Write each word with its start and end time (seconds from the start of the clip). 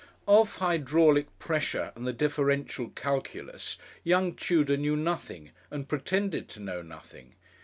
Of 0.27 0.55
hydraulic 0.55 1.37
pressure 1.37 1.93
and 1.95 2.07
the 2.07 2.11
differential 2.11 2.89
calculus 2.89 3.77
young 4.03 4.33
Tudor 4.33 4.77
knew 4.77 4.95
nothing, 4.97 5.51
and 5.69 5.87
pretended 5.87 6.49
to 6.49 6.59
know 6.59 6.81
nothing. 6.81 7.35